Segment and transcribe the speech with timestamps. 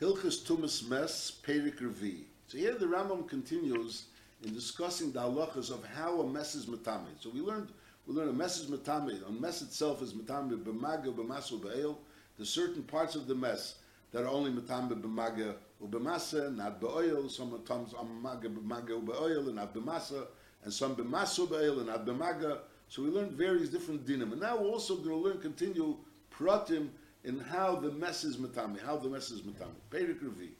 [0.00, 2.22] Hilchus Tumas Mes, Perik Revi.
[2.46, 4.04] So here the Rambam continues
[4.44, 7.08] in discussing the halachas of how a mess is matame.
[7.18, 7.70] So we learned
[8.06, 9.26] we learned a mess is matame.
[9.28, 11.96] A mess itself is matame b'maga b'masu b'eil.
[12.36, 13.74] There's certain parts of the mess
[14.12, 17.28] that are only matame b'maga u'b'masa, not b'oil.
[17.28, 20.28] Sometimes maga b'maga u'b'oil and not b'masa,
[20.62, 22.58] and some b'masu b'eil and not b'maga.
[22.88, 24.30] So we learned various different dinim.
[24.30, 25.96] And now we're also going to learn, continue
[26.32, 26.90] pratim
[27.24, 29.74] in how the mess is matame, how the mess is matame.
[29.90, 30.50] Perik Revi.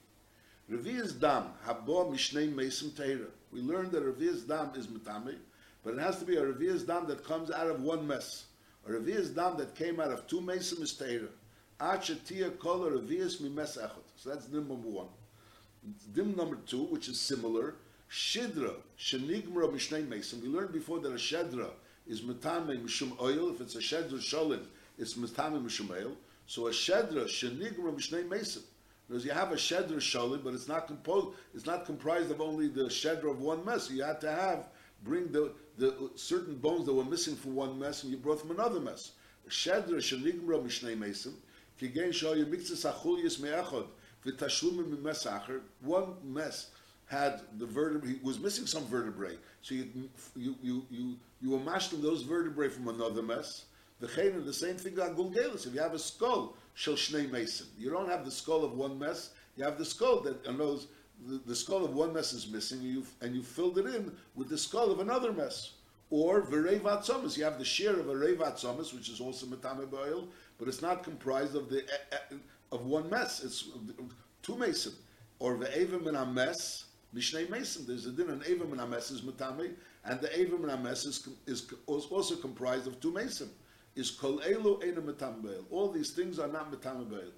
[0.71, 3.27] Revi is dam, habo mishnei mesim teira.
[3.53, 5.37] We learned that Revi's dam is matame,
[5.83, 8.47] but it has to be a Revi's dam that comes out of one mess.
[8.87, 11.29] A Revi's dam that came out of two mesim is teira.
[11.81, 14.05] Achatia kol Revi's mi mes echot.
[14.17, 15.09] So that's dim number one.
[16.13, 17.77] Dim number two, which is similar,
[18.11, 20.43] shidra shenigmra mishnei mesim.
[20.43, 21.71] We learned before that a shedra
[22.07, 23.51] is matame mishum oil.
[23.51, 24.65] If it's a shedra sholin,
[24.99, 26.13] it's matame mishum oil.
[26.49, 28.63] So a shedra shenigra mishnei mesim.
[29.07, 31.37] Because you have a shedra shalit, but it's not composed.
[31.55, 33.91] It's not comprised of only the shedra of one mess.
[33.91, 34.67] You had to have
[35.05, 38.51] bring the the certain bones that were missing from one mess, and you brought from
[38.51, 39.13] another mess.
[39.49, 41.35] Shedra shenigra mishnei mesim.
[41.79, 43.87] Kigen shoyu mixes achulius me'echod
[44.25, 45.61] v'tashlumim mimesacher.
[45.83, 46.71] One mess
[47.09, 52.23] had the vertebrae was missing some vertebrae, so you you you you you mashing those
[52.23, 53.67] vertebrae from another mess.
[54.01, 55.67] The same thing on Gulgelis.
[55.67, 57.67] If you have a skull, shel shnei mason.
[57.77, 59.31] You don't have the skull of one mess.
[59.57, 60.87] You have the skull that those
[61.27, 64.13] the, the skull of one mess is missing, and you and you filled it in
[64.37, 65.73] with the skull of another mess.
[66.11, 67.37] Or v'reivat tzomis.
[67.37, 70.81] You have the share of a reivat tzomis, which is also metame oil, but it's
[70.81, 71.85] not comprised of the
[72.71, 73.43] of one mess.
[73.43, 73.65] It's
[74.43, 74.93] two mason.
[75.41, 76.85] Or ve'evim and a mess.
[77.17, 79.73] Mishnei Mason, there's a din, an Avim and Ames is Matame,
[80.05, 83.49] and the Avim and Ames is, is also comprised of two Mason
[83.99, 85.65] is kol elu ena metambeil.
[85.71, 87.33] All these things are not metambeil.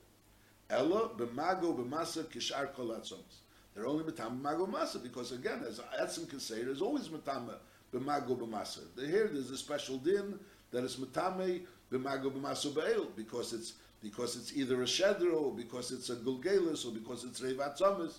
[0.69, 3.41] Ella b'mago b'masa kishar kol atzoms.
[3.75, 7.55] They're only metam b'mago b'masa because again, as Etzim can say, there's always metame
[7.95, 8.81] b'mago b'masa.
[8.99, 10.39] Here there's a special din
[10.71, 13.73] that is metame b'mago b'masa be'el because it's
[14.03, 18.19] because it's either a shedro or because it's a gulgelis or because it's reivat tzomis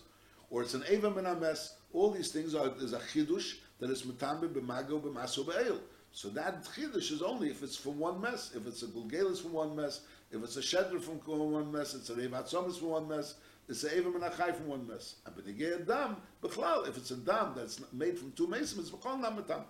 [0.49, 1.73] or it's an eva menames.
[1.93, 5.79] All these things are there's a chidush that is metame b'mago b'masa be'el.
[6.13, 8.51] So that chiddush is only if it's from one mess.
[8.55, 10.01] If it's a gulgelis from one mess,
[10.31, 13.35] if it's a shedra from one mess, it's a revat somas from one mess,
[13.69, 15.15] it's a evim and achai from one mess.
[15.23, 15.53] But the
[15.87, 19.63] dam, b'chlal, if it's a dam that's made from two mesim, it's b'chol nam matam.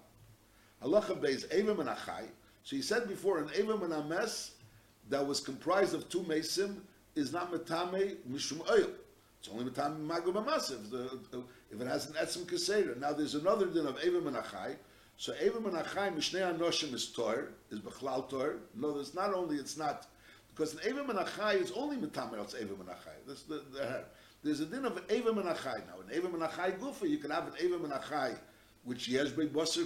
[0.84, 2.26] Halacha beis evim and achai.
[2.64, 4.52] So he said before, an evim and a mess
[5.10, 6.78] that was comprised of two mesim
[7.16, 8.90] is not matame mishum oil.
[9.40, 11.44] It's only matame magu b'masiv.
[11.72, 13.00] If it has an etzim keseder.
[13.00, 14.78] Now there's another din of evim and achai.
[15.22, 18.56] So Evim and Achai Mishnei Anoshim is Tor, is Bechlal Tor.
[18.74, 20.08] No, there's not only it's not
[20.50, 23.14] because an Evim and Achai is only Mitamer it's Evim and Achai.
[23.28, 24.04] That's the, the
[24.44, 25.84] there's a din of Evim and Achai.
[25.86, 28.36] Now an Evim and Achai Gufa, you can have an Evim and Achai,
[28.84, 29.86] which Yesh Beit Basar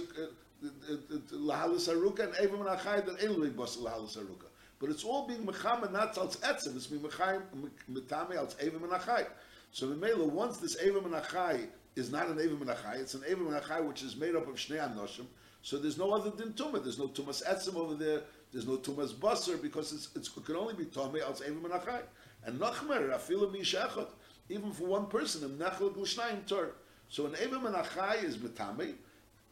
[1.34, 4.46] Lahalis Aruka, and Evim and Achai that ain't Beit Basar Lahalis Aruka.
[4.78, 6.76] But it's all being Mechama not als Etzim.
[6.76, 9.26] It's being Mechame als Evim and Achai.
[9.70, 13.22] So the Mela, once this Evim and Achai is not an Evim Menachai, it's an
[13.22, 15.26] Evim Menachai which is made up of Shnei Anoshim,
[15.66, 16.80] so there's no other than Tumah.
[16.80, 18.20] There's no Tumas Etzim over there,
[18.52, 22.02] there's no Tumas Basar, because it's, it's, it can only be Tomei als Evim Menachai.
[22.44, 24.06] And Nachmer, Afilim Mishachot,
[24.48, 26.76] even for one person, im Nechel Glushnayim Tor.
[27.08, 28.94] So an Evim Menachai is Metame,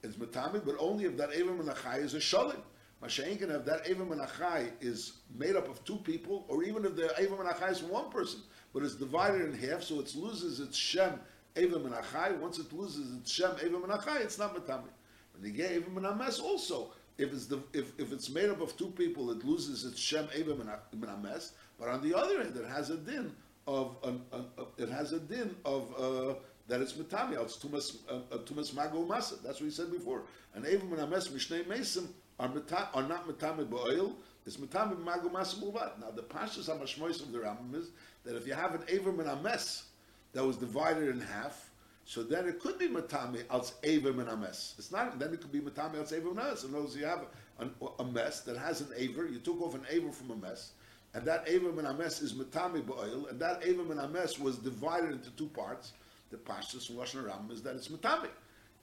[0.04, 2.60] it's Metame, but only if that Evim Menachai is a Sholim.
[3.02, 7.12] Masha'inkin, if that Evim Menachai is made up of two people, or even if the
[7.18, 8.38] Evim Menachai is one person,
[8.72, 11.18] but it's divided in half, so it loses its Shem
[11.56, 14.88] Eva Menachai, once it loses its Shem Eva Menachai, it's not Matami.
[15.34, 18.76] When you get Eva Menames also, if it's the if, if it's made up of
[18.76, 20.54] two people, it loses its Shem Eva
[20.96, 21.52] Menames.
[21.78, 23.34] But on the other hand, it has a din
[23.66, 26.34] of an, an, uh, it has a din of uh,
[26.66, 27.40] that it's Matami.
[27.40, 29.40] It's Tumas uh, Tumas Mago Masa.
[29.42, 30.22] That's what we said before.
[30.54, 32.08] And Eva Menames Mishnei Mesim
[32.40, 34.12] are, meta, are not Matami Ba'oil.
[34.44, 36.00] It's Matami Mago Masa Mulvat.
[36.00, 37.90] Now the Pashas Hamashmois of the Rambam is
[38.24, 39.84] that if you have an Eva Menames
[40.34, 41.70] that was divided in half,
[42.04, 44.44] so then it could be matame als avim and.
[44.44, 45.18] It's not.
[45.18, 46.64] Then it could be matame als avim and ames.
[46.64, 47.24] In other you have
[47.58, 49.26] an, a mess that has an aver.
[49.26, 50.72] You took off an aver from a mess,
[51.14, 55.12] and that avim and ames is matame ba'oil, and that avim and ames was divided
[55.12, 55.92] into two parts.
[56.30, 58.28] The pashtus from Lashon Ram is that it's matame.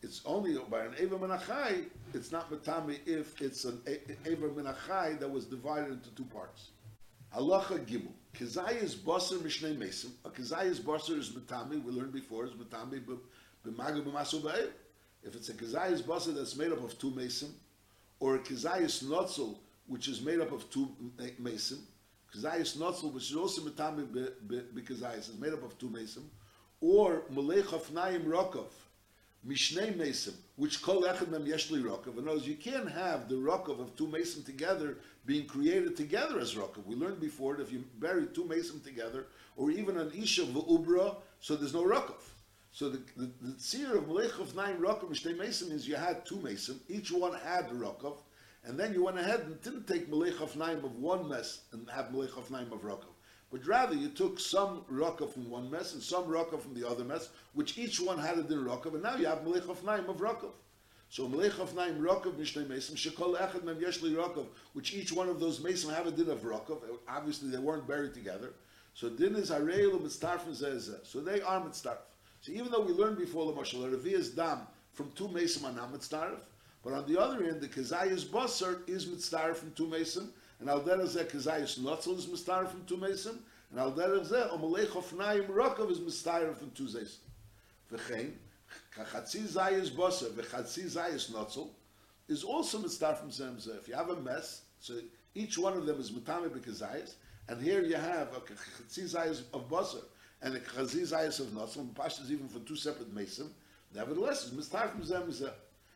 [0.02, 1.86] It's only by an aver menachai.
[2.14, 3.82] It's not matame if it's an
[4.26, 6.70] aver menachai that was divided into two parts.
[7.36, 8.14] Halacha Gimel.
[8.34, 10.12] Kizayis Basar Mishnei Mesim.
[10.26, 13.02] A Kizayis Basar is Matami, we learned before, is Matami
[13.66, 14.70] b'magu b'masu b'ayim.
[15.24, 17.52] If it's a Kizayis Basar that's made up of two Mesim,
[18.20, 19.58] or a Kizayis Notzel,
[19.88, 20.90] which is made up of two
[21.42, 21.80] Mesim,
[22.34, 24.08] kazayis notzel, which is also metame
[24.74, 26.24] bekazayis, is made up of two mesim,
[26.80, 28.70] or melech hafnaim rokov,
[29.48, 32.18] mishnei mesim, which kol echad mem yeshli rokov.
[32.18, 36.40] In other words, you can't have the rokov of two mesim together being created together
[36.40, 36.86] as rokov.
[36.86, 41.16] We learned before that if you bury two mesim together, or even an isha v'ubra,
[41.40, 42.22] so there's no rokov.
[42.72, 46.38] So the the, the tzir of melech hafnaim rokov mishnei mesim is you had two
[46.38, 48.18] mesim, each one had the rokov,
[48.64, 52.12] and then you went ahead and didn't take Melech nine of one mess and have
[52.12, 53.06] Melech nine of Rakav.
[53.52, 57.04] But rather you took some Rakav from one mess and some Rakav from the other
[57.04, 60.18] mess, which each one had a din Rakav, and now you have Melech Hafnaim of
[60.18, 60.52] Rakav.
[61.10, 65.40] So Melech Hafnaim Rakav Mishnei Mesim, Shekol Echad Mem Yeshli Rakav, which each one of
[65.40, 66.78] those Mesim have a din of Rakav.
[67.10, 68.54] Obviously they weren't buried together.
[68.94, 71.06] So din is Areil Mitztarf Zezeh.
[71.06, 71.98] So they are Mitztarf.
[72.40, 74.60] So even though we learned before the Mashal, is Dam
[74.94, 75.92] from two Mesim are not
[76.84, 80.30] but on the other hand, the Kazayas Basar is mitzvah from two mason,
[80.62, 83.40] and al der ze kazais not so is mistar from two mason
[83.72, 87.18] and al der ze um le khof naim of is mistar from two zays
[87.90, 88.34] ve khain
[88.92, 89.44] ka khatsi
[89.74, 91.70] is bosse ve khatsi zays not so
[92.28, 94.94] is also mistar from zem ze if you have a mess so
[95.34, 97.16] each one of them is mitame because zays
[97.48, 99.98] and here you have a khatsi zays of bosse
[100.44, 101.84] and a khatsi zays of not so
[102.30, 103.50] even for two separate mason
[103.96, 105.50] nevertheless is mistar from zem ze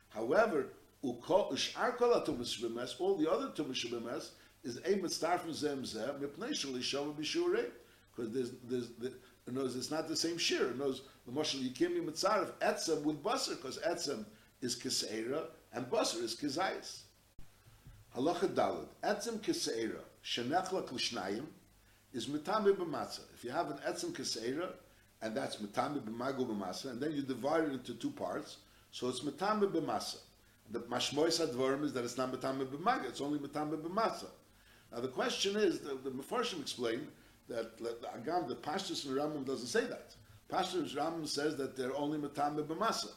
[0.09, 0.69] however
[1.03, 4.31] u ko ish arkola tumis all the other tumis shbemes
[4.65, 7.67] is a mitzvah from zem zem mipnei shali shava b'shurei
[8.13, 9.13] because there's there's the,
[9.47, 10.37] in knows it's not the same.
[10.37, 14.25] It knows the mashal you can't be mitzvah etzem with basar because etzem
[14.61, 17.01] is kiseira and basar is kizayis.
[18.17, 21.45] Halacha dalad etzem kiseira shenechla klishnayim
[22.13, 23.21] is mitame b'matzah.
[23.35, 24.69] If you have an etzem kiseira
[25.21, 28.57] and that's mitame b'mago b'matzah and then you divide it into two parts,
[28.91, 30.17] so it's mitame b'matzah.
[30.71, 34.25] The mashmois advarim is that it's not metame b'maga, it's only metame b'masa.
[34.91, 37.07] Now the question is, the, the Mefarshim explained
[37.49, 40.15] that Agam, the Pashtus and Rambam doesn't say that.
[40.51, 43.11] Pashtus and Rambam says that they're only metame b'masa.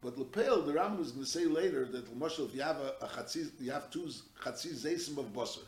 [0.00, 3.08] But Lepel, the Rambam is going to say later that if you have a, a
[3.08, 4.10] chatziz, you have two
[4.42, 5.64] chatziz zaysim of basar,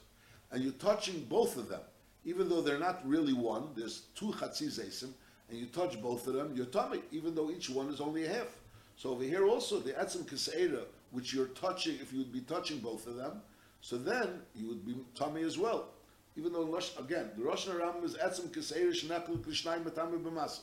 [0.51, 1.81] and you're touching both of them,
[2.25, 5.09] even though they're not really one, there's two chatziz zaysim,
[5.49, 8.29] and you touch both of them, you're tummy, even though each one is only a
[8.29, 8.59] half.
[8.97, 12.79] So over here also, the etzim kiseira, which you're touching, if you would be touching
[12.79, 13.41] both of them,
[13.87, 15.91] so then you would be tummy as well.
[16.37, 20.63] Even though, again, the Rosh Hashanah is etzim kiseira shenekul krishnayim matami b'masa.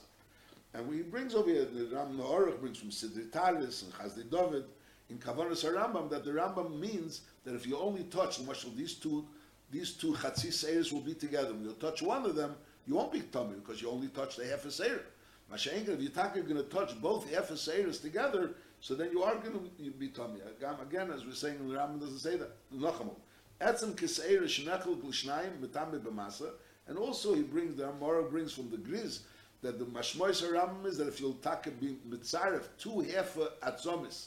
[0.73, 4.65] And he brings over here, the Ram Naorach brings from Sidritalis and Chazdei David,
[5.09, 9.25] in Kavanas Rambam, that the Rambam means that if you only touch, Mashal, these two,
[9.71, 11.53] these two Chatzi Seirs will be together.
[11.53, 14.45] When you touch one of them, you won't be tummy because you only touch the
[14.45, 14.99] half a Seir.
[15.49, 19.35] Mashenka, if you're going to touch both half a Seirs together, so then you are
[19.35, 20.41] going to be tummy.
[20.81, 22.51] Again, as we're saying, the Rambam doesn't say that.
[22.75, 23.15] Nachamol.
[23.61, 26.49] Etzem Kiseir Shnechel Glishnayim Mitame B'masa,
[26.85, 29.21] and also he brings, the Amora brings from the Griz,
[29.61, 34.25] that the Mashmois Rambam is that if you'll take be mitzaref two half atzomis,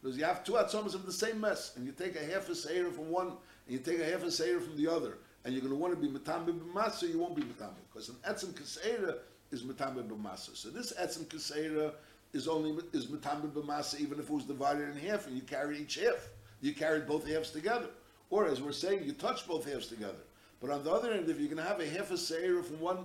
[0.00, 2.54] because you have two atzomis of the same mess, and you take a half a
[2.54, 3.36] seir from one, and
[3.68, 6.00] you take a half a seir from the other, and you're going to want to
[6.00, 9.18] be mitambe b'masa, you won't be mitambe, because an etzem kaseira
[9.50, 10.56] is mitambe b'masa.
[10.56, 11.92] So this etzem kaseira
[12.32, 15.78] is only is mitambe b'masa, even if it was divided in half, and you carry
[15.78, 16.28] each half,
[16.60, 17.88] you carried both halves together.
[18.30, 20.18] Or as we're saying, you touch both halves together.
[20.60, 22.80] But on the other end, if you're going to have a half a seir from
[22.80, 23.04] one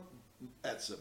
[0.63, 0.97] etzem,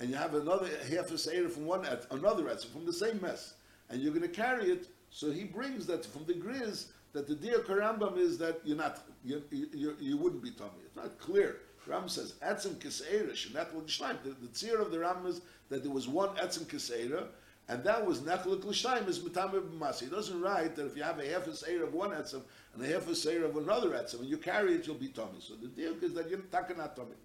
[0.00, 3.20] and you have another half a seder from one et, another etzim from the same
[3.20, 3.54] mess,
[3.90, 4.86] and you're going to carry it.
[5.10, 9.00] So he brings that from the griz that the dear karambam is that you're not
[9.24, 10.70] you, you, you wouldn't be tummy.
[10.84, 11.56] It's not clear.
[11.86, 14.22] Ram says etzim kisera shenechel l'shleim.
[14.22, 17.26] The, the tzir of the Ram is that there was one etzim kisera,
[17.68, 20.04] and that was nechel l'shleim is mitame b'masi.
[20.04, 22.42] He doesn't write that if you have a half a seir of one etzim
[22.74, 25.38] and a half a seir of another etzim, and you carry it, you'll be tummy.
[25.40, 27.16] So the deal is that you're not tummy.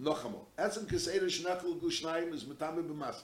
[0.00, 0.40] Nochamo.
[0.58, 3.22] Etzem Keseder Shnachel Gushnayim is Metame B'mas.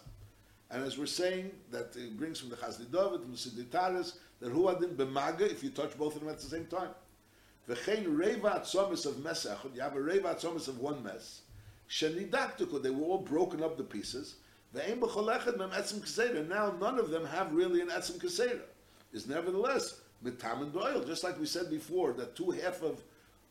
[0.71, 4.51] And as we're saying, that it brings from the Chazdei David, from the Siddhitaris, that
[4.51, 6.91] who adin b'maga if you touch both of them at the same time.
[7.69, 11.43] V'chein reva atzomis of mesach, you have a reva atzomis of one mess.
[11.89, 14.37] Shenidaktuko, they were all broken up the pieces.
[14.75, 16.49] V'ein b'cholechad mem etzem keseder.
[16.49, 18.63] Now none of them have really an etzem keseder.
[19.13, 23.03] Is nevertheless mitam and oil, just like we said before, that two half of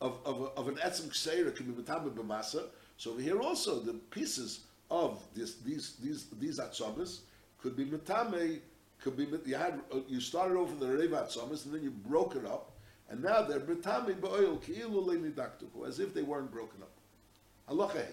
[0.02, 2.64] of, of, of an etzem keseder can be mitam b'masa.
[2.98, 4.62] So over here also the pieces
[4.92, 7.20] of this, these these these atzomas
[7.62, 8.60] could be metame,
[9.02, 12.36] could be you had uh, you started over the reva atzomas and then you broke
[12.36, 12.72] it up,
[13.10, 16.92] and now they're metame ba'oil ki'ilu as if they weren't broken up.
[17.70, 18.06] Halacha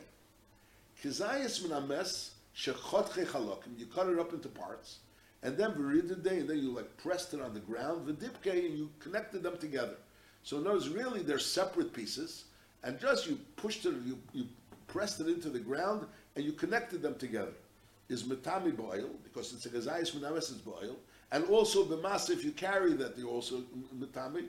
[1.03, 3.79] kizayis min ames chalokim.
[3.79, 4.99] You cut it up into parts,
[5.43, 5.75] and then
[6.09, 9.43] the day, and then you like pressed it on the ground v'dipke, and you connected
[9.43, 9.97] them together.
[10.43, 12.45] So words, really they're separate pieces
[12.87, 14.47] and just you pushed it, you, you
[14.87, 17.53] pressed it into the ground, and you connected them together.
[18.09, 20.97] Is metami boil because it's a gazayis menames boil,
[21.33, 23.63] and also b'mas if you carry that, you also
[23.99, 24.47] metami.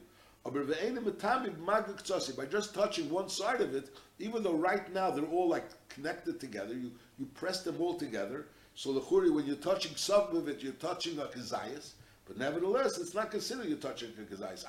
[2.36, 3.90] By just touching one side of it,
[4.20, 8.48] even though right now they're all like connected together, you, you press them all together.
[8.76, 11.94] So the churi, when you're touching some of it, you're touching a kazayas,
[12.28, 14.64] but nevertheless, it's not considered you're touching a kazayas.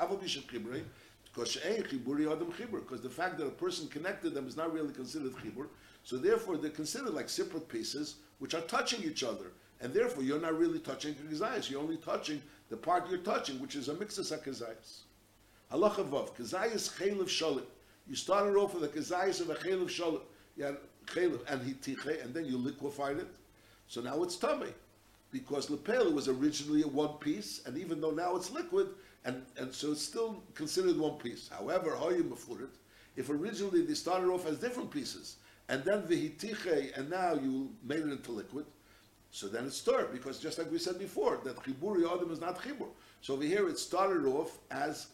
[1.35, 5.67] Because the fact that a person connected them is not really considered chibur.
[6.05, 9.53] So therefore, they're considered like separate pieces which are touching each other.
[9.81, 11.71] And therefore, you're not really touching kazayas.
[11.71, 15.03] You're only touching the part you're touching, which is a mix of kazayas.
[15.73, 17.65] Halacha vav, kazayas chaylev shalit.
[18.09, 20.23] You started off with a kazayas of a chaylev shalit.
[20.57, 23.29] You had chaylev and hitiche, and then you liquefied it.
[23.87, 24.73] So now it's tummy.
[25.31, 28.89] Because lepela was originally a one piece, and even though now it's liquid,
[29.25, 31.49] and, and so it's still considered one piece.
[31.49, 32.69] However, hoyim it,
[33.17, 35.37] if originally they started off as different pieces,
[35.69, 38.65] and then the hitiche, and now you made it into liquid,
[39.31, 42.59] so then it's stirred, because just like we said before, that chibur yodim is not
[42.63, 42.89] chibur.
[43.21, 45.09] So over here it started off as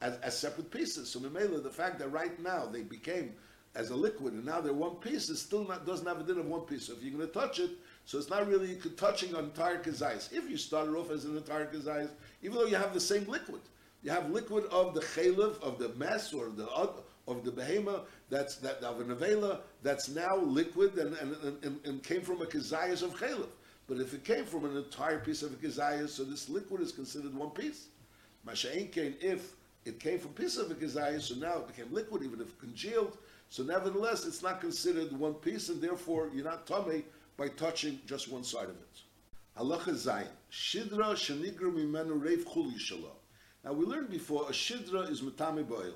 [0.00, 1.10] as, as separate pieces.
[1.10, 3.32] So Memela, the fact that right now they became
[3.74, 6.38] as a liquid and now they're one piece, it still not, doesn't have a din
[6.38, 6.86] of one piece.
[6.86, 7.70] So if you're going to touch it,
[8.04, 10.32] so it's not really touching an entire kazais.
[10.32, 12.08] If you started off as an entire kazais,
[12.42, 13.60] even though you have the same liquid,
[14.02, 16.66] you have liquid of the chaylev, of the mess or the
[17.28, 22.02] of the behema that's that of a nevela that's now liquid and, and, and, and
[22.02, 23.48] came from a kazayas of chaylev.
[23.86, 26.92] But if it came from an entire piece of a kazayas, so this liquid is
[26.92, 27.86] considered one piece.
[28.46, 29.54] Masha'in came if
[29.84, 33.16] it came from piece of a kazayas, so now it became liquid, even if congealed.
[33.48, 37.04] So nevertheless, it's not considered one piece, and therefore you're not tummy
[37.36, 39.00] by touching just one side of it.
[39.58, 40.28] Halacha Zayin.
[40.52, 43.10] Shidra shenigra mimenu reif chuli shalom.
[43.64, 45.94] Now we learned before a shidra is matame boil.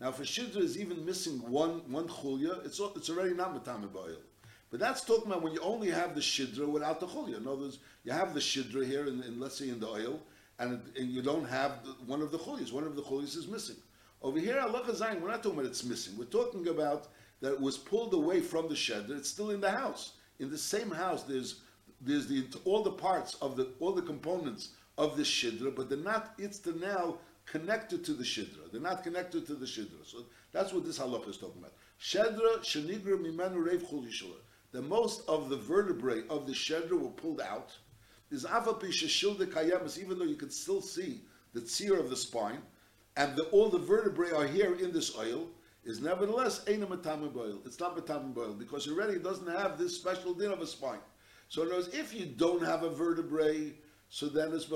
[0.00, 3.92] Now if a shidra is even missing one one chulya, it's it's already not matame
[3.92, 4.16] boil.
[4.70, 7.36] But that's talking about when you only have the shidra without the chulya.
[7.36, 10.20] In other words, you have the shidra here, in, in let's say in the oil,
[10.58, 12.72] and, and you don't have the, one of the chulias.
[12.72, 13.76] One of the chulias is missing.
[14.22, 16.16] Over here, Allah Zayin, we're not talking about it's missing.
[16.16, 17.08] We're talking about
[17.40, 19.06] that it was pulled away from the shed.
[19.10, 20.12] It's still in the house.
[20.38, 21.60] In the same house, there's
[22.00, 25.98] there's the all the parts of the all the components of the shidra, but they're
[25.98, 26.34] not.
[26.38, 28.70] It's the now connected to the shidra.
[28.72, 30.04] They're not connected to the shidra.
[30.04, 31.74] So that's what this halakha is talking about.
[32.00, 34.32] Shedra shenigra mimenu reiv
[34.72, 37.76] The most of the vertebrae of the shedra were pulled out
[38.30, 41.20] is avapi even though you can still see
[41.52, 42.60] the tzir of the spine,
[43.16, 45.46] and the, all the vertebrae are here in this oil,
[45.84, 47.58] is nevertheless ain't a boil.
[47.64, 50.98] It's not matame boil because already it doesn't have this special din of a spine.
[51.48, 53.74] So in other words, if you don't have a vertebrae,
[54.08, 54.66] so then it's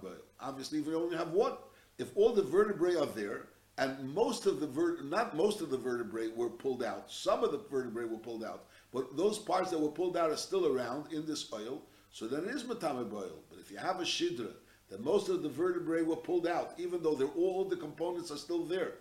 [0.00, 0.16] boil.
[0.40, 1.54] Obviously, if you only have one,
[1.98, 3.46] if all the vertebrae are there,
[3.78, 7.52] and most of the ver- not most of the vertebrae were pulled out, some of
[7.52, 11.12] the vertebrae were pulled out, but those parts that were pulled out are still around
[11.12, 11.82] in this oil.
[12.16, 13.42] So then it is matame boil.
[13.50, 14.48] But if you have a shidra,
[14.88, 18.38] that most of the vertebrae were pulled out, even though they're, all the components are
[18.38, 18.94] still there,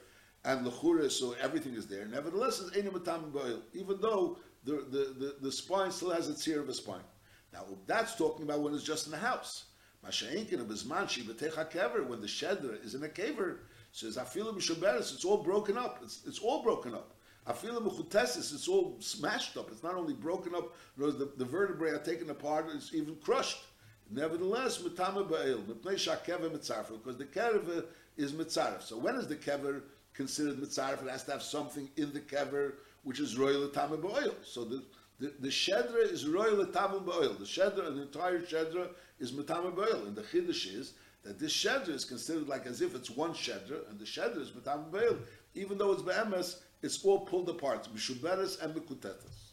[0.43, 2.05] and lechura, so everything is there.
[2.07, 6.45] Nevertheless, it's ain't matame boil, even though the, the, the, the, spine still has its
[6.45, 7.05] hair of a spine.
[7.53, 9.63] Now that's talking about when it's just in the house.
[10.01, 10.17] When the
[12.27, 13.59] shedra is in a kever,
[13.93, 15.99] says it's all broken up.
[16.03, 17.14] It's, it's all broken up.
[17.47, 19.69] Afila mechutesis, it's all smashed up.
[19.71, 23.59] It's not only broken up, the, the vertebrae are taken apart, it's even crushed.
[24.11, 27.85] Nevertheless, mitama ba'il, shakeva mitzaref, because the kever
[28.17, 28.81] is mitzaref.
[28.83, 29.81] So when is the kever
[30.13, 31.03] considered mitzaref?
[31.03, 32.73] It has to have something in the kever
[33.03, 34.33] which is royal tama ba'il.
[34.43, 34.83] So the,
[35.19, 37.37] the, the shedra is royal tama ba'il.
[37.37, 40.07] The shedra, the entire shedra is mitama ba'il.
[40.07, 43.89] And the chiddush is that this shedra is considered like as if it's one shedra,
[43.89, 45.17] and the shedra is mitama ba'il,
[45.53, 49.51] even though it's be'emes, it's all pulled apart, mishuberes and mikutetes.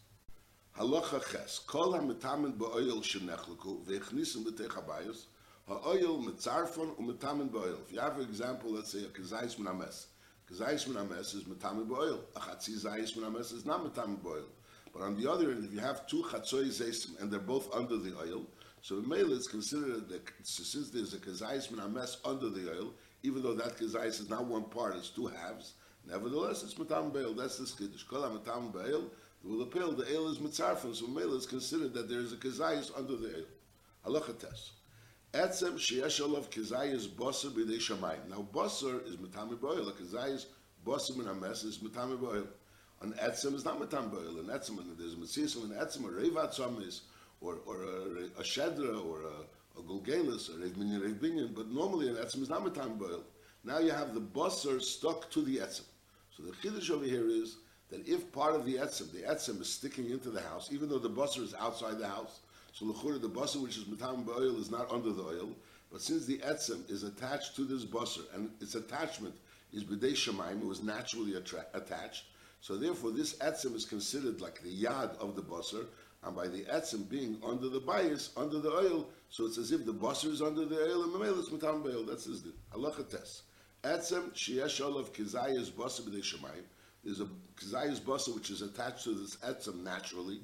[0.79, 5.26] Halacha ches, kol ha-metamen ba'oil shenechleku, ve'echnisim b'tei chabayos,
[5.69, 7.79] ha-oil mitzarfon u'metamen ba'oil.
[7.87, 10.07] If you have an example, let's say a kazayis min ames.
[10.50, 12.21] Kazayis min ames is metamen ba'oil.
[12.37, 14.47] A chatzi zayis min ames is not metamen ba'oil.
[14.93, 17.97] But on the other hand, if you have two chatzoi zaysim and they're both under
[17.97, 18.45] the oil,
[18.83, 22.93] so the male is considered that since there's a kazayis min ames under the oil,
[23.23, 25.75] even though that kazayis is not one part, it's two halves,
[26.09, 27.32] Nevertheless, it's matam bail.
[27.32, 28.04] That's the skiddush.
[28.04, 29.04] Kol matam bail.
[29.44, 29.92] The appeal.
[29.92, 30.94] The ale is mitzarfim.
[30.94, 33.44] So male is considered that there is a kezayis under the ale.
[34.06, 34.73] Halacha tes.
[35.32, 38.28] Etzem sheyesh olav kezayis boser b'dei shamayim.
[38.28, 39.88] Now boser is matam bail.
[39.88, 40.47] A kezayis
[40.85, 42.47] boser min hames is matam bail.
[43.00, 44.38] An etzem is not matam bail.
[44.38, 45.64] An etzem, there's a mitzvah.
[45.64, 47.02] An etzem, a revat is,
[47.40, 51.54] or or a, a shedra, or a, a or rev minyan, rev binyan.
[51.54, 53.23] But normally an etzem is not matam bail.
[53.64, 55.82] Now you have the busser stuck to the etzem.
[56.44, 57.56] The chiddush over here is
[57.90, 60.99] that if part of the etzem, the etzem is sticking into the house, even though
[60.99, 62.40] the busser is outside the house,
[62.72, 65.50] so l'chura, the busser which is matam oil is not under the oil,
[65.90, 69.34] but since the etzem is attached to this busser and its attachment
[69.72, 72.25] is b'dei shemaim, it was naturally attra- attached,
[72.61, 75.87] so therefore this etzem is considered like the yad of the busser,
[76.25, 79.84] and by the etzem being under the bias, under the oil, so it's as if
[79.84, 82.04] the busser is under the oil and the male is matam oil.
[82.04, 82.42] That's his.
[82.72, 83.42] Halacha test.
[83.85, 86.62] Etzem sheyesh olav kizayas busser b'dei shemaim.
[87.03, 90.41] There's a kizayas busser which is attached to this etzem naturally,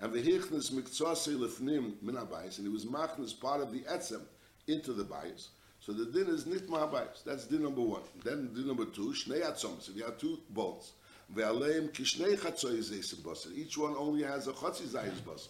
[0.00, 4.20] and the hichnes miktsase lefnim min abayis, and it was machnes part of the etzem
[4.68, 5.48] into the bias.
[5.80, 7.24] So the din is nitma abayis.
[7.24, 8.02] That's din number one.
[8.22, 9.88] Then din number two, shnei atzoms.
[9.88, 10.92] If you have two bones,
[11.34, 13.52] ve'aleim kishnei chatzoy zeisim basar.
[13.52, 15.48] Each one only has a chatzis zayis basar.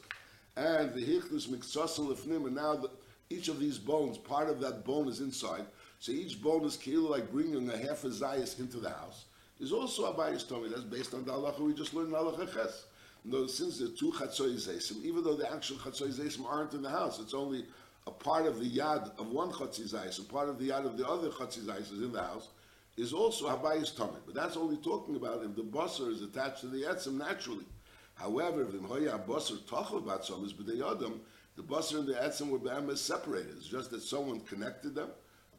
[0.57, 2.91] And the hichnes miktsase lefnim, and now the,
[3.29, 5.67] each of these bones, part of that bone is inside.
[6.07, 9.25] So each bone is kilo like bringing a half a zayis into the house.
[9.59, 10.69] Is also a bayis tummy.
[10.69, 12.85] That's based on the halacha we just learned in halacha ches.
[13.25, 16.83] No, since there are two chatzoy zeisim, even though the actual chatzoy zeisim aren't in
[16.83, 17.67] the house, it's only
[18.07, 21.05] a part of the yad of one chatzizais, a part of the yad of the
[21.05, 22.51] other chatzizais is in the house,
[22.97, 24.21] is also habayis tamid.
[24.27, 27.67] But that's only talking about if the basar is attached to the etzim naturally.
[28.15, 31.19] However, if the mhoya basar tachel batzom is b'deyadam,
[31.57, 33.57] the basar and the etzim were be'emes separated.
[33.57, 35.09] It's just that someone connected them,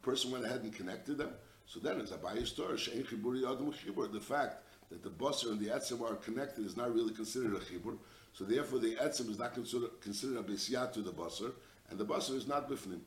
[0.07, 1.31] person went ahead and connected them.
[1.65, 4.11] So then it's habayis torah shein chibur.
[4.13, 7.59] The fact that the basar and the etzim are connected is not really considered a
[7.59, 7.97] chibur.
[8.31, 11.51] So therefore, the etzim is not considered considered a besyat to the basar,
[11.89, 13.01] and the basar is not bifnim.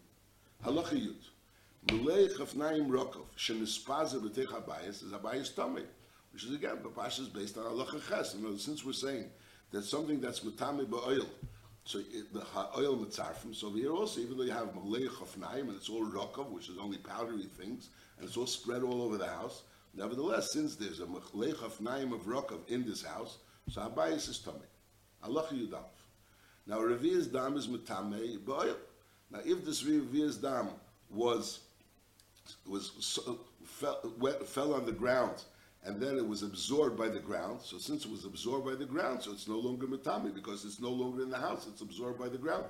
[0.63, 1.15] Halacha yud.
[1.87, 5.87] Mulei chafnaim rokov shenispaze b'tech habayis is habayis tamei,
[6.35, 8.35] which is again papasha is based on halacha ches.
[8.35, 9.25] You know, since we're saying
[9.71, 11.27] that something that's mutame ba'oil,
[11.85, 12.47] so the
[12.79, 13.55] oil mitzarfim.
[13.55, 16.79] So here also, even though you have mulei chafnaim and it's all rokov, which is
[16.79, 19.63] only powdery things, and it's all spread all over the house.
[19.95, 24.61] Nevertheless, since there's a mulei chafnaim of rokov in this house, so habayis is tamei.
[25.25, 25.85] Halacha yudalf.
[26.67, 28.77] Now, Revi's dam is metame ba'oil.
[29.31, 30.69] Now, if this Revi's dam
[31.11, 31.61] was
[32.67, 33.19] was
[33.65, 34.01] fell,
[34.45, 35.43] fell on the ground
[35.85, 38.85] and then it was absorbed by the ground, so since it was absorbed by the
[38.85, 42.19] ground, so it's no longer metame because it's no longer in the house; it's absorbed
[42.19, 42.67] by the ground.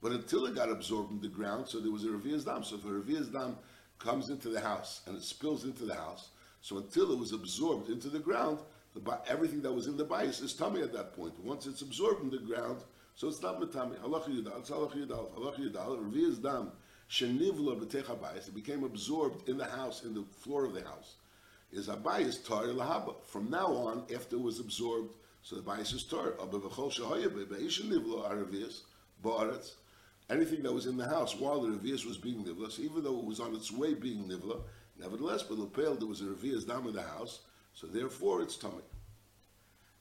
[0.00, 2.64] But until it got absorbed in the ground, so there was a Revi's dam.
[2.64, 3.56] So if a Revi's dam
[4.00, 7.88] comes into the house and it spills into the house, so until it was absorbed
[7.88, 8.58] into the ground,
[8.94, 11.32] the, everything that was in the bias is tummy at that point.
[11.44, 12.82] Once it's absorbed in the ground,
[13.14, 13.96] so it's not metami.
[13.98, 15.98] Halach yudal, it's halach yudal, halach yudal.
[16.00, 16.72] Revi's dam
[17.08, 18.48] shenivla b'tech habayis.
[18.48, 21.14] It became absorbed in the house, in the floor of the house.
[21.72, 23.14] Is habayis tar lahaba.
[23.24, 26.04] From now on, after it was absorbed, so the bias is
[29.24, 29.72] ba'aretz.
[30.30, 33.18] Anything that was in the house while the revius was being nivla, so even though
[33.18, 34.60] it was on its way being nivla,
[34.98, 37.40] nevertheless, but lepel there was a revius dam in the house,
[37.74, 38.82] so therefore it's tummy.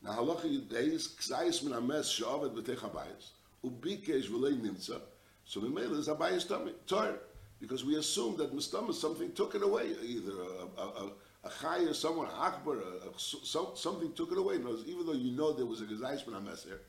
[0.04, 3.32] Now halacha yudayis ksayis min ames she'ovet b'tech habayis
[3.64, 5.02] ubikesh v'lei nimtza.
[5.46, 7.16] So memela is habayis tummy tar
[7.60, 11.12] because we assume that mistama something took it away, either a, a, a,
[11.44, 14.58] a chay or someone akbar, a, a, so, something took it away.
[14.58, 16.82] Knows even though you know there was a min ames here,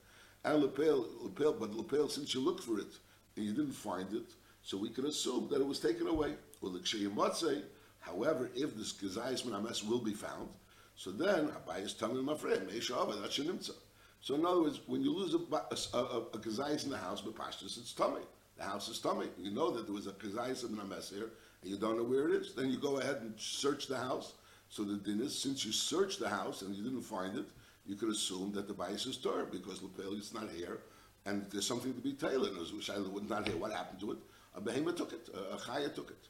[0.45, 2.99] and lepel lepel, but lepel since you looked for it
[3.37, 6.35] and you didn't find it, so we can assume that it was taken away.
[6.61, 7.63] Well, the
[8.01, 10.49] However, if this ksayis min ames will be found.
[10.97, 13.75] So then, Abayis my friend, Meishava, that's Shenimtza.
[14.21, 17.79] So in other words, when you lose a, a, a, a in the house, Bepashtis,
[17.79, 18.21] it's tummy.
[18.57, 19.27] The house is tummy.
[19.39, 20.77] You know that there was a kazayis in
[21.17, 21.31] here,
[21.63, 22.55] and you don't know where it is.
[22.55, 24.35] Then you go ahead and search the house.
[24.73, 27.45] So the din is, since you searched the house and you didn't find it,
[27.85, 30.79] you could assume that the bias is torn because Lepel is not here,
[31.27, 32.57] and there's something to be tailored.
[32.75, 33.59] Which I was not here.
[33.59, 34.19] What happened to it?
[34.55, 35.29] A behemoth took it.
[35.53, 36.25] A chaya took it.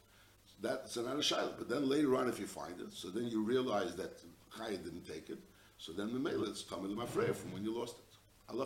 [0.60, 1.54] That's not a shiloh.
[1.56, 4.20] But then later on, if you find it, so then you realize that
[4.56, 5.38] Chaya didn't take it.
[5.78, 8.04] So then the mele is coming to prayer from when you lost it.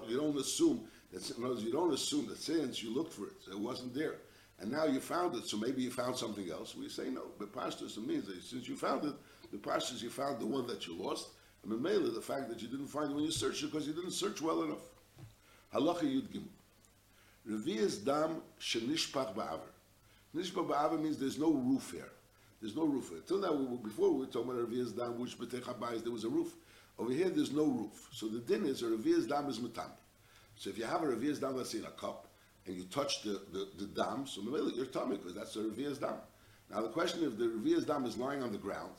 [0.09, 3.59] You don't assume that words, you don't assume that since you looked for it, it
[3.59, 4.17] wasn't there,
[4.59, 6.75] and now you found it, so maybe you found something else.
[6.75, 7.23] We say no.
[7.39, 9.15] But pastos means that since you found it,
[9.53, 11.29] the pastos you found the one that you lost,
[11.63, 13.93] and the mele the fact that you didn't find when you searched it because you
[13.93, 14.85] didn't search well enough.
[15.75, 16.49] Halacha Yud Gimel.
[17.49, 19.71] Revi'ez dam shenishpach ba'aver.
[20.35, 22.11] Nishpach ba'aver means there's no roof here.
[22.61, 23.11] There's no roof.
[23.11, 23.19] here.
[23.19, 26.29] Until now, before we were talking about Revi'ez Dam, which B'tech HaBayis, there was a
[26.29, 26.55] roof.
[26.99, 28.09] Over here, there's no roof.
[28.13, 29.91] So the din is a Revi'ez Dam is Matam.
[30.57, 32.29] So if you have a Revi'ez Dam that's in a cup,
[32.67, 34.43] and you touch the, the, the dam, so
[34.75, 36.15] you're tummy, because that's a Revi'ez Dam.
[36.71, 38.95] Now the question if the Revi'ez Dam is lying on the ground,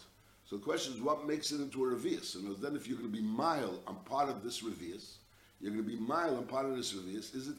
[0.47, 2.35] so the question is what makes it into a Revi'ez?
[2.35, 5.17] And then if you're going to be mile on part of this Revi'ez,
[5.59, 7.55] you're going to be mile on part of this Revi'ez, is it,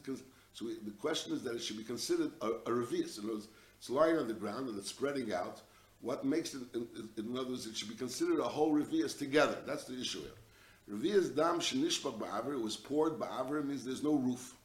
[0.53, 3.19] so we, the question is that it should be considered a, a Revi'ez.
[3.19, 3.47] In other words,
[3.77, 5.61] it's lying on the ground and it's spreading out,
[6.01, 9.57] what makes it, in, in other words, it should be considered a whole revius together.
[9.65, 10.97] That's the issue here.
[10.97, 14.55] Revius dam shenishbak ba'aver, it was poured ba'aver, means there's no roof.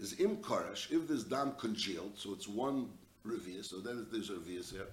[0.00, 2.88] Is im koresh, if this dam congealed, so it's one
[3.24, 4.88] revius, so then there's a revius here.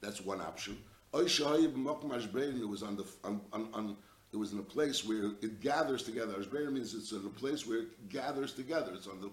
[0.00, 0.78] That's one option.
[1.12, 3.96] It was on the, on, on, on,
[4.32, 6.32] it was in a place where it gathers together.
[6.34, 8.92] Ashbein means it's in a place where it gathers together.
[8.94, 9.30] It's on the,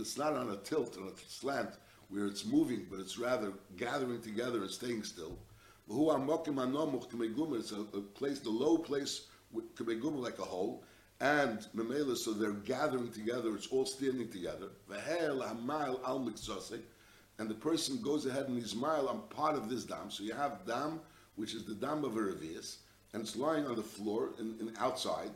[0.00, 1.76] it's not on a tilt, on a slant,
[2.08, 5.36] where it's moving, but it's rather gathering together and staying still.
[5.88, 10.84] It's a, a place, the low place, like a hole,
[11.20, 13.54] and memela, so they're gathering together.
[13.54, 14.68] It's all standing together.
[17.40, 19.08] And the person goes ahead and mile.
[19.08, 20.10] I'm part of this dam.
[20.10, 21.00] So you have dam,
[21.34, 22.76] which is the dam of a revius,
[23.12, 25.32] and it's lying on the floor in, in outside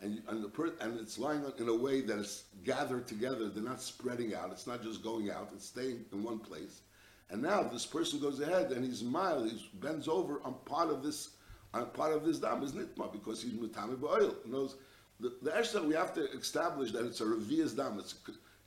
[0.00, 3.48] and, and, the per, and it's lying in a way that it's gathered together.
[3.48, 4.50] They're not spreading out.
[4.52, 5.50] It's not just going out.
[5.54, 6.82] It's staying in one place.
[7.30, 9.50] And now this person goes ahead and he's mild.
[9.50, 11.30] He bends over on part of this
[11.74, 14.34] on part of this dam is nitma because he's mutami oil.
[14.46, 14.76] Knows
[15.18, 17.98] the, the eshta we have to establish that it's a revias dam.
[17.98, 18.14] It's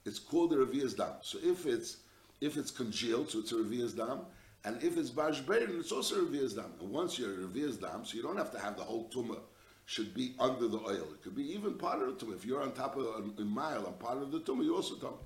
[0.05, 1.13] it's called a revias dam.
[1.21, 1.97] So if it's
[2.41, 4.21] if it's congealed, so it's a revias dam.
[4.65, 6.73] And if it's bashberin, it's also a dam.
[6.79, 9.39] And once you're a revias dam, so you don't have to have the whole tumah
[9.85, 11.07] should be under the oil.
[11.13, 12.35] It could be even part of the tumah.
[12.35, 14.95] If you're on top of a, a mile on part of the tumah, you also
[14.95, 15.17] tumah.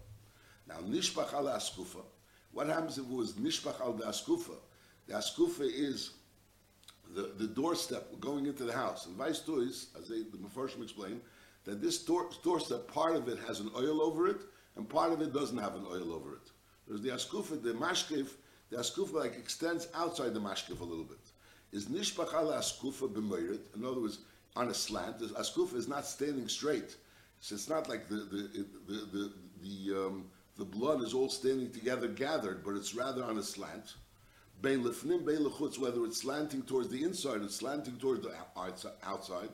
[0.68, 2.04] Now, nishbach al askufa.
[2.52, 4.56] What happens if it was nishbach al the askufa?
[5.08, 6.12] The askufa is
[7.14, 9.06] the, the doorstep going into the house.
[9.06, 11.22] And vice is, as they, the Mepharshim explained,
[11.66, 14.42] that this door, doorstep, part of it has an oil over it,
[14.76, 16.52] and part of it doesn't have an oil over it.
[16.88, 18.30] There's the askufa, the mashkif,
[18.70, 21.20] the askufa like extends outside the mashkif a little bit.
[21.72, 23.76] Is nishbach al askufa b'moirit?
[23.76, 24.20] In other words,
[24.56, 25.20] on a slant.
[25.20, 26.96] The askufa is not standing straight.
[27.40, 30.26] So it's not like the the the the, the, um,
[30.58, 33.96] the blood is all standing together, gathered, but it's rather on a slant.
[34.62, 38.34] Bein lefnim, bein lechutz, whether it's slanting towards the inside or slanting towards the
[39.04, 39.50] outside,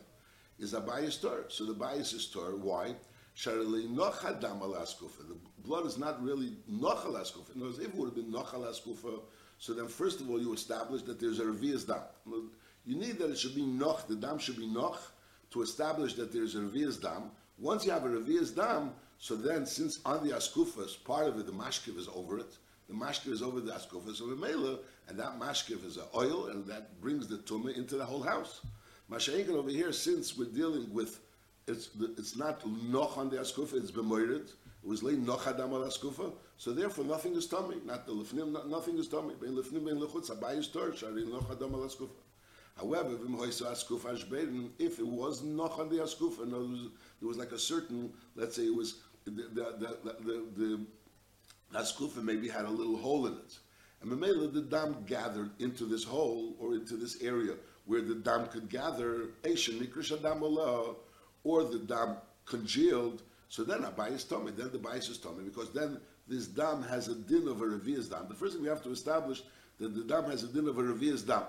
[0.59, 1.45] is a bias tor.
[1.47, 2.55] So the bias is tor.
[2.55, 2.95] Why?
[3.43, 7.56] The blood is not really nochal askufa.
[7.56, 9.21] In other words, if it would have been nochal
[9.58, 12.02] so then first of all you establish that there's a revias dam.
[12.86, 14.99] You need that it should be noch, the dam should be noch,
[15.52, 17.32] to establish that there's a revias dam.
[17.58, 21.45] Once you have a revias dam, so then since on the askufas, part of it,
[21.45, 25.19] the mashkiv is over it, the mashkiv is over the askufas of the mela, and
[25.19, 28.62] that mashkiv is a oil, and that brings the tumah into the whole house.
[29.12, 31.19] Masha'inkan over here, since we're dealing with,
[31.69, 34.53] it's, it's not noch on the askufa, it's bemoired, it
[34.84, 38.97] was lay noch adam al askufa, so therefore nothing is tummy, not the lifnim, nothing
[38.97, 39.34] is tummy.
[39.39, 42.10] Ben lifnim ben lechutz, abayis tor, shari noch adam al askufa.
[42.77, 43.17] However,
[44.79, 48.63] if it was noch on the askufa, and there was like a certain, let's say
[48.63, 53.34] it was the the the the, the, the askufa maybe had a little hole in
[53.34, 53.60] it,
[54.01, 57.55] and Mamela the dam gathered into this hole or into this area
[57.86, 59.32] where the dam could gather,
[61.49, 63.21] or the dam congealed.
[63.47, 67.07] So then Abayis told me, then the Bayis is me, because then this dam has
[67.07, 68.27] a din of a revias dam.
[68.27, 69.41] The first thing we have to establish
[69.79, 71.43] that the dam has a din of a revias dam.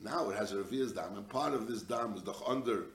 [0.00, 2.86] Now it has a revias dam, and part of this dam is the, under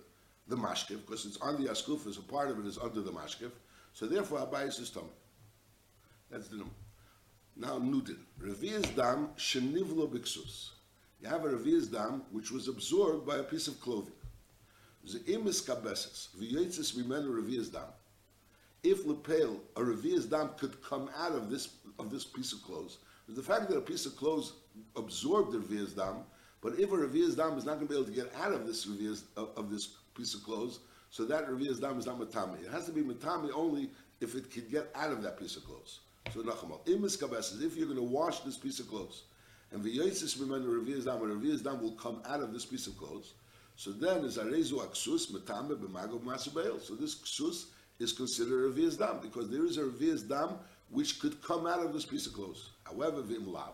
[0.47, 3.51] the mashkif, because it's on the askuf, so part of it is under the mashkif.
[3.93, 5.07] So therefore, Abayis is tummy.
[6.29, 6.73] That's the number.
[7.55, 8.17] Now, Nudin.
[8.41, 10.69] Revias dam shenivlo biksus.
[11.21, 14.13] You have a revias dam which was absorbed by a piece of clothing.
[15.07, 16.29] Ze'imis kabeses.
[16.35, 17.83] V'yetzis mimenu revias dam.
[18.83, 22.97] If lepel, a revias dam could come out of this of this piece of clothes,
[23.27, 24.53] the fact that a piece of clothes
[24.95, 26.23] absorbed the revias dam
[26.63, 28.65] but if a Revias Dam is not going to be able to get out of
[28.65, 32.63] this Revias, of, of, this piece of clothes, so that Revias Dam is not Matami.
[32.63, 33.89] It has to be Matami only
[34.21, 35.99] if it can get out of that piece of clothes.
[36.33, 36.85] So Nachamal.
[36.85, 39.23] Imis Kabes if you're going to wash this piece of clothes,
[39.73, 42.97] and V'yotzis Mimenu Revias Dam, and Revias Dam will come out of this piece of
[42.97, 43.33] clothes,
[43.75, 46.81] so then is Arezu Aksus Matame B'magov Masabeil.
[46.81, 47.65] So this Ksus
[47.99, 50.57] is considered a Revias Dam, because there is a Revias Dam
[50.89, 52.69] which could come out of this piece of clothes.
[52.83, 53.73] However, Vim Lav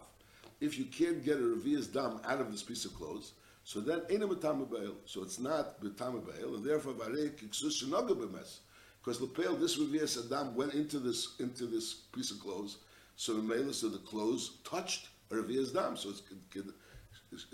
[0.61, 3.33] if you can't get a revias dam out of this piece of clothes,
[3.63, 6.21] so then ain't a So it's not betama
[6.55, 8.59] and therefore varei kiksus shenoga b'mes.
[9.01, 12.77] Because lepel, this revias dam went into this into this piece of clothes,
[13.15, 15.95] so the mela, so the clothes touched a revias dam.
[15.95, 16.21] So it's
[17.31, 17.45] That's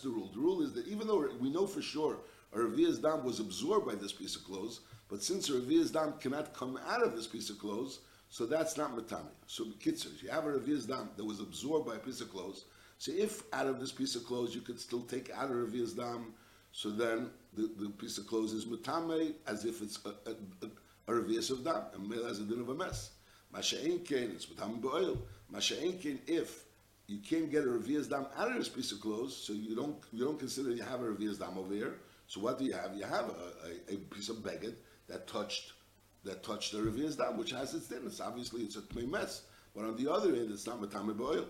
[0.00, 0.30] the rule.
[0.32, 2.18] The rule is that even though we know for sure
[2.52, 4.80] a revias dam was absorbed by this piece of clothes,
[5.12, 7.98] but since a Revi'ez Dam cannot come out of this piece of clothes,
[8.30, 9.34] so that's not Matami.
[9.46, 12.64] So Kitzur, you have a Revi'ez Dam that was absorbed by a piece of clothes,
[12.96, 15.94] so if out of this piece of clothes you could still take out a Revi'ez
[15.94, 16.32] Dam,
[16.72, 21.12] so then the, the piece of clothes is Matame as if it's a, a, a,
[21.12, 23.10] a of Dam, and Mele has a din of a mess.
[23.54, 25.18] Masha'enkein, it's Matam Ba'oil.
[25.52, 26.64] Masha'enkein, if
[27.06, 29.96] you can't get a Revias Dam out of this piece of clothes, so you don't
[30.12, 31.98] you don't consider you have a Revias Dam over here.
[32.26, 32.94] So what do you have?
[32.96, 34.74] You have a, a, a piece of beged
[35.08, 35.72] that touched
[36.24, 38.02] that touched the Revias Dam, which has its din.
[38.06, 39.42] It's obviously it's a tmei mess.
[39.74, 41.46] But on the other end, it's not Matam Ba'oil.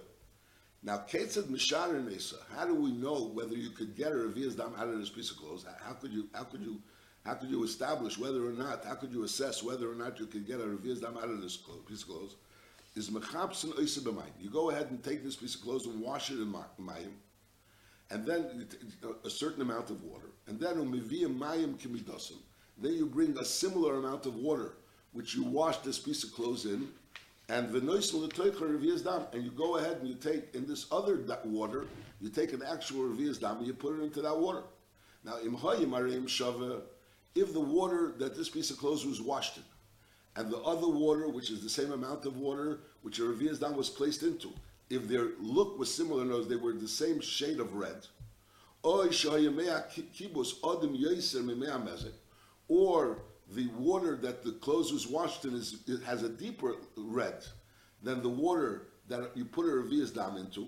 [0.84, 2.36] Now, Ketzad Mishar Mesa.
[2.56, 5.30] How do we know whether you could get a Revias Dam out of this piece
[5.30, 5.64] of clothes?
[5.84, 6.28] How could you?
[6.34, 6.80] How could you?
[7.24, 8.84] How could you establish whether or not?
[8.84, 11.40] How could you assess whether or not you could get a Revias Dam out of
[11.40, 11.56] this
[11.86, 12.34] piece of clothes?
[12.94, 14.32] Is mechapsin oisa b'mayim.
[14.40, 17.12] You go ahead and take this piece of clothes and wash it in mayim,
[18.10, 18.68] and then
[19.24, 22.36] a certain amount of water, and then umiviyim mayim kimidosim.
[22.76, 24.74] Then you bring a similar amount of water,
[25.12, 26.88] which you wash this piece of clothes in,
[27.48, 31.18] and v'noisel l'toicha revias dam, and you go ahead and you take in this other
[31.44, 31.86] water,
[32.20, 34.64] you take an actual revias dam and you put it into that water.
[35.24, 35.90] Now im hayim
[36.24, 36.82] shava,
[37.34, 39.64] if the water that this piece of clothes was washed in,
[40.36, 43.76] and the other water, which is the same amount of water which a revias dam
[43.76, 44.50] was placed into,
[44.88, 48.06] if their look was similar, in they were the same shade of red,
[52.68, 53.22] or
[53.54, 57.44] the water that the clothes was washed in is, it has a deeper red
[58.02, 60.66] than the water that you put a revias dam into,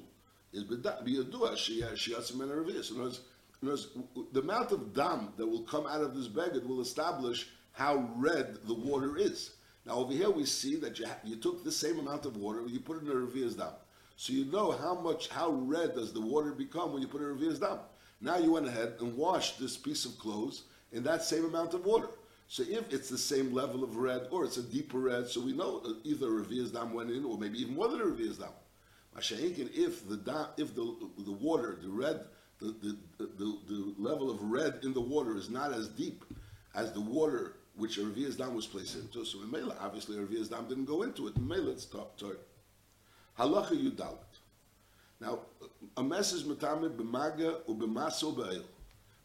[0.52, 2.90] is biyadua shiyasim and revias.
[2.90, 3.20] In other words,
[3.64, 8.58] the amount of dam that will come out of this beged will establish how red
[8.66, 9.52] the water is.
[9.86, 12.80] Now over here we see that you, you took the same amount of water, you
[12.80, 13.72] put it in a revias dam.
[14.16, 17.24] So you know how much, how red does the water become when you put it
[17.24, 17.78] in a revias dam.
[18.20, 21.84] Now you went ahead and washed this piece of clothes in that same amount of
[21.84, 22.08] water.
[22.48, 25.52] So if it's the same level of red or it's a deeper red, so we
[25.52, 28.38] know uh, either a revias dam went in or maybe even more than a revias
[28.38, 28.50] dam.
[29.16, 32.24] If the dam, if the the water, the red,
[32.60, 36.24] the, the, the, level of red in the water is not as deep
[36.74, 40.84] as the water which revias dam was placed into, so Mela, obviously revias dam didn't
[40.84, 41.36] go into it.
[41.38, 42.36] Mela, it's top Torah.
[43.38, 44.18] Halacha Yudalit.
[45.20, 45.40] Now,
[45.96, 48.64] a message matame b'maga u b'maso b'ayil.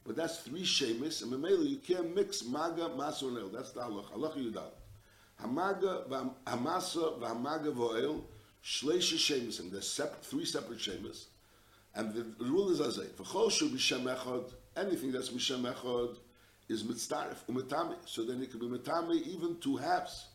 [0.05, 3.49] But that's three shemis, and Mamela, you can't mix maga, masa, and oil.
[3.49, 4.11] That's the halach.
[4.11, 4.71] Halach yudal.
[5.43, 8.21] Hamaga, hamasa, v'hamaga v'oil,
[8.63, 11.25] shleisha shemis, and there's three separate shemis.
[11.95, 13.09] And the, rule is azay.
[13.09, 16.17] V'chol shu b'shem echad, anything that's b'shem echad
[16.67, 17.95] is mitzdarif, umetami.
[18.05, 20.25] So then it could be metami even two halves.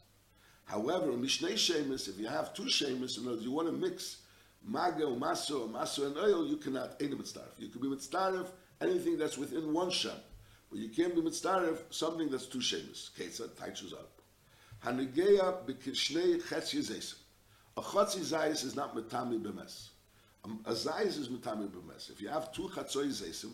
[0.64, 4.18] However, mishnei shemis, if you have two shemis, in other words, you want to mix
[4.66, 7.58] maga, umaso, maso, and oil, you cannot, ain't mitzdarif.
[7.58, 8.48] You could be mitzdarif,
[8.80, 10.12] anything that's within one shem.
[10.70, 13.10] But you can't be mitzdarev something that's two shemis.
[13.16, 14.10] Ketza taichus up.
[14.84, 17.14] Hanigeya b'kishnei chetzi zayis.
[17.76, 19.90] A zayis is not metami b'mes.
[20.44, 22.11] A zayis is metami b'mes.
[22.11, 23.52] If you have two chatzoi zaysim,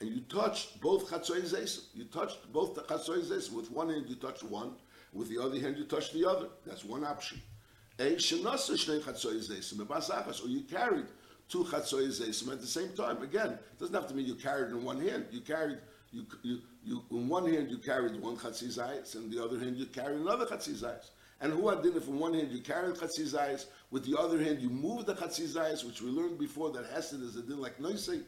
[0.00, 3.52] and you touch both chatzoi zaysim, you touched both the chatzoi zaysim.
[3.52, 4.72] With one hand you touch one,
[5.12, 6.48] with the other hand you touch the other.
[6.66, 7.40] That's one option.
[7.98, 11.06] A shenasa shnei chatzoi zaysim, or you carried
[11.48, 13.22] two chatzoyes at the same time.
[13.22, 15.26] Again, it doesn't have to mean you carried in one hand.
[15.30, 15.78] You carried
[16.10, 19.86] you you, you in one hand you carried one chatzizayis, and the other hand you
[19.86, 21.10] carried another chatzizayis.
[21.42, 24.70] And who had dinner from one hand you carried chatzizayis, with the other hand you
[24.70, 28.22] move the chatzizayis, which we learned before that hesed is a din like noisei.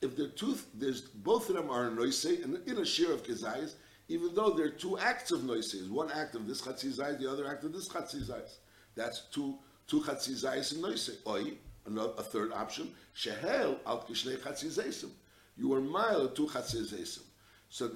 [0.00, 3.74] If they're two, there's both of them are noisei and in a share of kizayis,
[4.08, 5.90] even though there are two acts of noisei.
[5.90, 8.58] One act of this chatzizayis, the other act of this chatzizayis.
[8.94, 9.58] That's two
[9.88, 11.16] two chatzizayis and noisei.
[11.26, 11.54] Oi
[11.86, 15.10] another, a third option, shehel al kishnei chatzizeisim.
[15.56, 17.24] You are mile two chatzizeisim.
[17.72, 17.90] So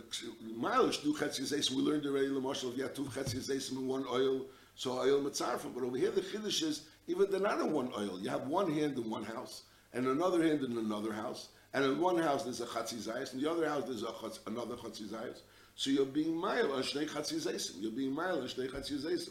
[0.57, 1.73] mile two chatzizeisim.
[1.73, 4.47] We learned already the marshal of two chatzizeisim in one oil.
[4.75, 5.75] So oil mitzarfim.
[5.75, 8.19] But over here the chiddush is even they're not in one oil.
[8.19, 11.49] You have one hand in one house and another hand in another house.
[11.75, 14.77] And in one house there's a chatzizayis, in the other house there's a chatz, another
[14.77, 15.43] chatzizayis.
[15.75, 17.77] So you're being mile on shnei.
[17.79, 19.29] You're being mile on shnei.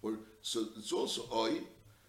[0.00, 1.58] Or so it's also oil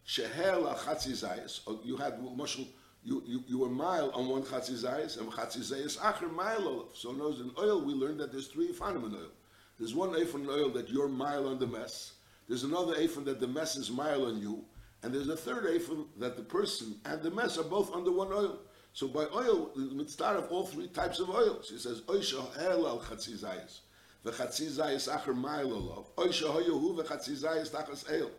[0.08, 1.60] Shehel chatzizayis.
[1.68, 2.66] Oh, you had mushal.
[3.06, 6.88] You, you, you were mile on one chatzizayis and chatzizayis acher mile olav.
[6.94, 9.32] So knows in oil we learned that there's three ifanim in oil.
[9.78, 12.14] There's one ephon oil that you're mile on the mess.
[12.48, 14.64] There's another ephon that the mess is mile on you,
[15.02, 18.32] and there's a third ephon that the person and the mess are both under one
[18.32, 18.60] oil.
[18.94, 21.70] So by oil, mitzvah of all three types of oils.
[21.70, 23.80] He says oisha hel al chatzizayis.
[24.24, 26.16] V'chatzizayis acher mile olav.
[26.16, 28.30] Oisha hoyehu v'chatzizayis tachas el.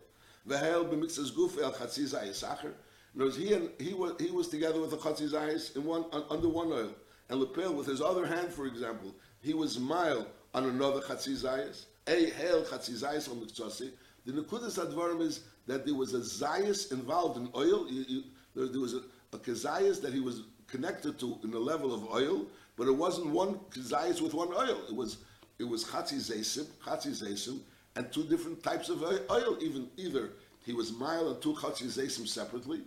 [0.45, 2.71] Vehel b'mixas guf el chatzizayis acher.
[3.17, 6.71] In he, and, he, was, he was together with the chatzizayis in one, under one
[6.71, 6.91] oil.
[7.29, 11.85] And Lepel, with his other hand, for example, he was mile on another chatzizayis.
[12.07, 13.91] A hel chatzizayis on the
[14.25, 17.89] The nekudas advarim is that there was a zayis involved in oil.
[17.89, 18.23] You, you,
[18.53, 19.01] there, there, was a,
[19.33, 23.27] a kazayis that he was connected to in the level of oil, but it wasn't
[23.27, 24.81] one kazayis with one oil.
[24.87, 25.17] It was
[25.57, 27.59] it was chatzizayim, chatzizayim,
[27.95, 29.57] and two different types of oil.
[29.61, 30.31] Even either
[30.65, 32.81] he was mile and two chatzis separately,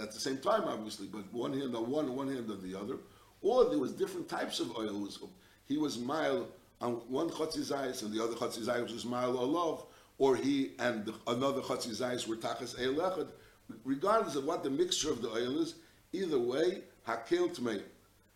[0.00, 2.96] at the same time, obviously, but one hand on one one hand on the other,
[3.40, 5.08] or there was different types of oil.
[5.66, 6.48] He was mile
[6.80, 9.86] on one chatzis and the other chatzis was mile olov,
[10.18, 13.28] or he and the, another chatzis were tachas eilechad.
[13.84, 15.76] Regardless of what the mixture of the oil is,
[16.12, 17.82] either way, hakel tmeim.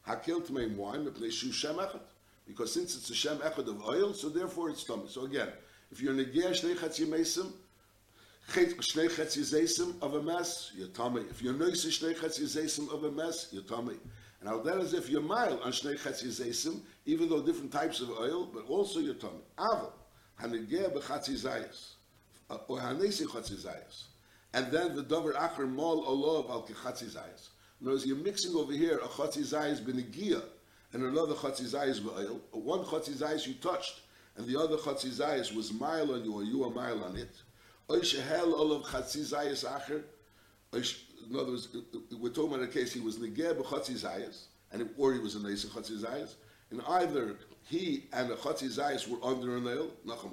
[0.06, 1.04] Hakel tmeim wine,
[2.46, 5.08] because since it's a shem echad of oil, so therefore it's tummy.
[5.08, 5.48] So again,
[5.90, 7.52] if you're chatzi mesim,
[8.48, 11.22] shnei chatzi zeisim of a mess, you're tummy.
[11.30, 13.96] If you're noisy shnei chatzi zeisim of a mess, you're tummy.
[14.40, 18.00] And now that is if you're mild on shnei chatzi zeisim, even though different types
[18.00, 19.40] of oil, but also you're tummy.
[19.58, 19.92] Aval,
[20.40, 21.94] hanegeh b'chatzi zayis,
[22.50, 24.04] uh, or hanesi chatzi zayis.
[24.54, 27.48] And then the dover acher mol olov al kechatzi zayis.
[27.80, 30.42] In other words, you're mixing over here a chatzi zayis b'negia,
[30.92, 32.40] and another chatzi zayis b'oil.
[32.52, 34.00] One chatzi zayis you touched,
[34.36, 37.34] and the other chatzi zayis was mile on you, or you a mile on it.
[37.88, 38.00] In
[41.36, 41.68] other words,
[42.18, 45.38] we're talking about a case he was negeh b'chatzi zayis, and or he was a
[45.40, 46.34] neis chatzi zayis,
[46.70, 47.36] and either
[47.68, 50.28] he and the chatzizayis were under a nail, mile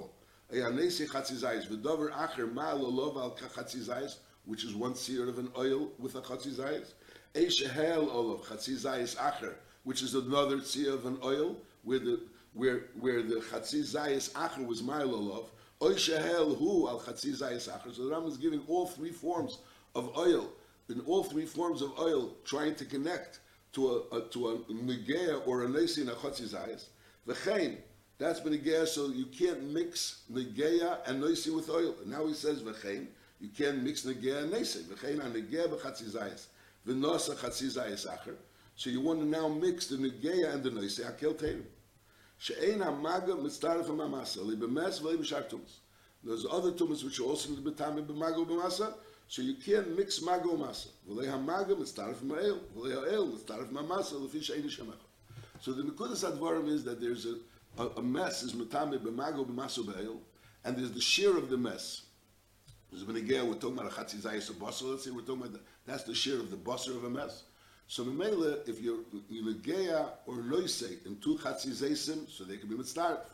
[3.76, 6.92] zayis, which is one seer of an oil with a chatzi zayis.
[7.34, 12.20] Eish hel olav chatzi acher which is another tzia of an oil, where the
[12.52, 15.48] where where the chatzi zayis acher was mylolov, oy
[15.90, 17.94] shehel hu al chatzi zayis acher.
[17.94, 19.58] So the Ram is giving all three forms
[19.94, 20.50] of oil,
[20.88, 23.40] in all three forms of oil, trying to connect
[23.72, 26.86] to a, a to a negea or a nesi in a chatzi zayis.
[27.28, 27.76] V'chein,
[28.18, 31.94] that's negea, so you can't mix negea and nesi with oil.
[32.02, 33.06] And now he says v'chein,
[33.40, 34.82] you can't mix negea and nesi.
[34.84, 36.46] V'chein a negea b'chatzi zayis.
[36.86, 38.34] V'nosa chatzi zayis acher.
[38.76, 41.38] So you want to now mix the Negeya and the Noise, Hakel
[42.40, 42.56] Teirim.
[42.56, 45.80] She'ein HaMaga mitztaref HaMamasa, li b'mes v'li b'shar tumas.
[46.22, 48.94] There's other tumas which are also in the b'tame b'maga b'masa,
[49.28, 50.88] so you can't mix maga u'masa.
[51.08, 54.94] V'lei HaMaga mitztaref HaMa'el, v'lei HaEl mitztaref HaMamasa, l'fi she'ein Shemecha.
[55.60, 57.36] So the Nekudas Advarim is that there's a,
[57.78, 60.18] a, a mess is metame b'maga b'masa b'el,
[60.64, 62.02] and there's the shear of the mess.
[62.90, 65.52] There's a Benegea, we're talking about a chatzizayis of basar, let's say we're talking about,
[65.54, 67.42] the, that's the shear of the basar of a mess.
[67.86, 73.26] So Memela, if you're Negeya or Noise in two Chatzizaisim, so they can be Mitzdarif.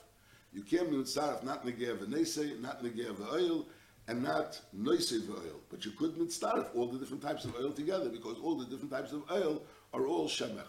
[0.52, 3.64] You can't be Mitzdarif, not Negeya V'Neise, not Negeya V'Oil,
[4.08, 5.60] and not Noise V'Oil.
[5.70, 8.90] But you could Mitzdarif all the different types of oil together, because all the different
[8.90, 9.62] types of oil
[9.94, 10.66] are all Shemech.